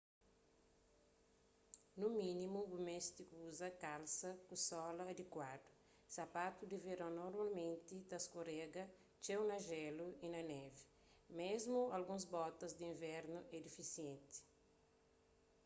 nu 1.99 2.07
mínimu 2.21 2.59
bu 2.71 2.77
meste 2.87 3.21
kuza 3.31 3.69
kalsa 3.83 4.29
ku 4.47 4.55
sola 4.67 5.03
adikuadu 5.11 5.69
sapatu 6.15 6.61
di 6.67 6.77
veron 6.85 7.13
normalmenti 7.21 7.95
ta 8.09 8.17
skorega 8.25 8.83
txeu 9.21 9.41
na 9.49 9.57
jélu 9.69 10.05
y 10.25 10.27
na 10.33 10.41
névi 10.51 10.83
mésmu 11.39 11.81
alguns 11.97 12.25
botas 12.35 12.71
di 12.77 12.83
invernu 12.93 13.39
é 13.55 13.57
difisienti 13.67 14.35